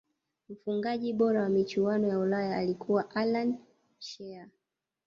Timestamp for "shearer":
3.99-4.49